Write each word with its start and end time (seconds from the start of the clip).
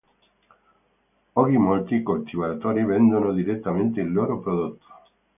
Oggi 1.33 1.57
molti 1.57 2.01
coltivatori 2.01 2.83
vendono 2.83 3.31
direttamente 3.33 4.01
il 4.01 4.11
loro 4.11 4.39
prodotto. 4.39 4.85